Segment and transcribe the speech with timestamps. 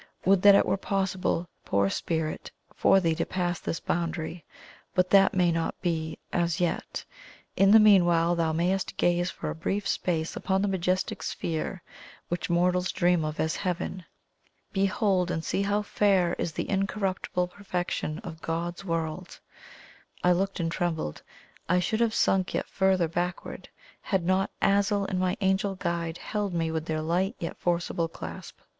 [0.25, 4.43] Would that it were possible, poor Spirit, for thee to pass this boundary!
[4.95, 7.05] But that may not be as yet.
[7.55, 11.83] In the meanwhile thou mayest gaze for a brief space upon the majestic sphere
[12.29, 14.03] which mortals dream of as Heaven.
[14.73, 19.39] Behold and see how fair is the incorruptible perfection of God's World!"
[20.23, 21.21] I looked and trembled
[21.69, 23.69] I should have sunk yet further backward,
[24.01, 28.57] had not Azul and my Angel guide held me with their light yet forcible clasp.